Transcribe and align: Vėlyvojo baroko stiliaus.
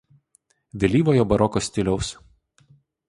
Vėlyvojo 0.83 1.27
baroko 1.33 1.63
stiliaus. 1.67 2.11